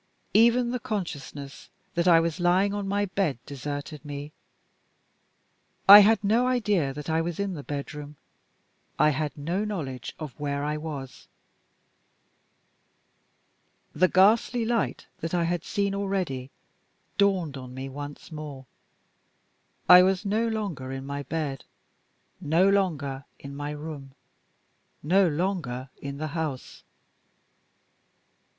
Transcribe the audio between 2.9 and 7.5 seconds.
bed deserted me. I had no idea that I was